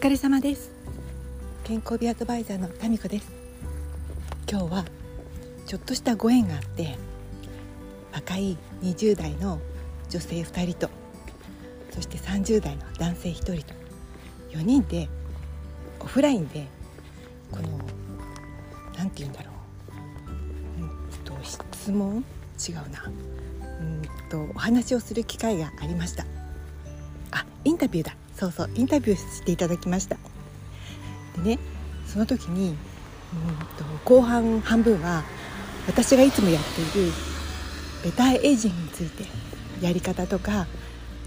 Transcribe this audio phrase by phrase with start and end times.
[0.00, 0.70] 疲れ様です。
[1.62, 3.30] 健康美アドバイザーのタミコです。
[4.50, 4.84] 今日は
[5.66, 6.96] ちょっとしたご縁があって
[8.10, 9.60] 若い20代の
[10.08, 10.88] 女性2人と
[11.90, 13.74] そして30代の男性1人と
[14.52, 15.06] 4人で
[16.00, 16.66] オフラインで
[17.52, 17.78] この
[18.96, 19.50] 何て言うんだろ
[20.78, 22.24] う、うんと、質問？
[22.66, 23.04] 違うな。
[23.80, 26.24] うんとお話をする機会がありました。
[27.32, 28.16] あインタビューだ。
[28.40, 30.16] そうそうインタビューしていただきました。
[31.36, 31.58] でね
[32.06, 32.76] その時にうん
[33.76, 35.22] と後半半分は
[35.86, 37.12] 私がいつもやっている
[38.02, 39.24] ベターエイジングについて
[39.82, 40.66] やり方とか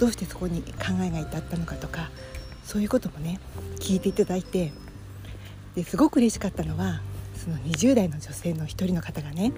[0.00, 2.10] どうしてそこに考えが至ったのかとか
[2.64, 3.38] そういうこともね
[3.78, 4.72] 聞いていただいて
[5.76, 7.02] ですごく嬉しかったのは
[7.36, 9.52] その20代の女性の一人の方がね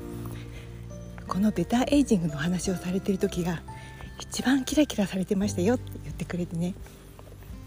[1.26, 3.62] このベターエイジングの話をされてる時が
[4.20, 6.74] 一番キラキラされてましたよって言ってくれてね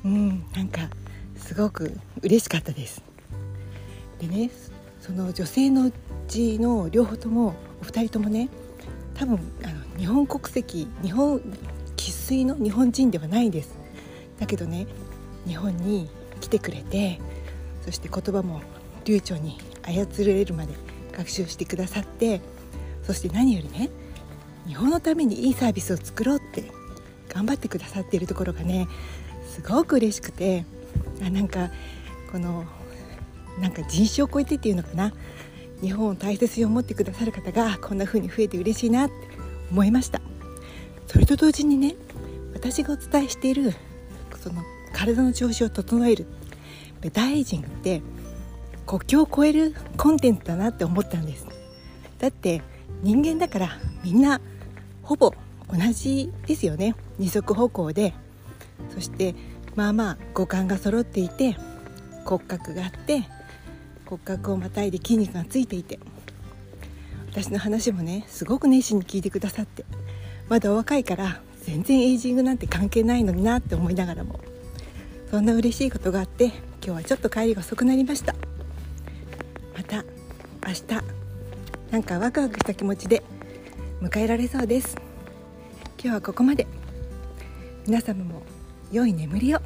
[0.04, 0.90] うんなんか
[1.36, 3.04] すごく嬉しかったです。
[4.20, 4.50] でね
[5.00, 5.94] その女性のう
[6.28, 8.50] ちの両方ともお二人ともね
[9.16, 11.42] 多分あの日本国籍日本
[11.98, 13.78] 生粋の日本人ではないんです。
[14.40, 14.88] だけどね
[15.46, 17.20] 日本に来てくれて
[17.84, 18.62] そして言葉も
[19.06, 20.74] 流暢に操れるまで
[21.12, 22.42] 学習してくださって
[23.04, 23.90] そして何よりね
[24.68, 26.72] 日本のためにいいサービスを作ろうって
[27.30, 28.88] 頑張ってくださっているところがね
[29.52, 30.66] すごく嬉しくて
[31.22, 31.70] あなんか
[32.32, 32.66] この
[33.60, 35.14] なんか人種を超えてっていうのかな。
[35.82, 39.16] 日本を大切に思ってくださる方がこんな風に増えて嬉しいなって
[39.72, 40.22] 思いました。
[41.08, 41.96] それと同時にね
[42.54, 43.74] 私がお伝えしている
[44.40, 44.62] その
[44.94, 46.28] 体の調子を整える
[47.02, 48.02] ベタエイジングって
[48.86, 51.48] 国境を越えるコンテンツだなって思ったんです。
[52.20, 52.62] だって
[53.02, 54.40] 人間だからみんな
[55.02, 55.34] ほぼ
[55.68, 56.96] 同じですよね。
[57.18, 58.14] 二足歩行で
[58.90, 59.36] そして
[59.76, 61.56] まあまあ五感が揃っていて
[62.26, 63.24] 骨格があって
[64.06, 66.00] 骨格をまたいで筋肉がついていて
[67.32, 69.86] 私の話もねすごく熱心に聞いてくださって
[70.50, 74.40] まだお若いから全然エイジングなんて関係ないのになって思いながらも
[75.30, 78.36] そんな嬉しいことがあって今日はちょっと帰りが遅くなりました。
[79.78, 80.04] また
[80.68, 80.86] 明日
[81.92, 83.24] なんかワクワクした気持ちで
[84.02, 84.98] 迎えられそうです。
[85.98, 86.68] 今日はここまで。
[87.88, 88.44] 皆様も
[88.92, 89.60] 良い眠りを。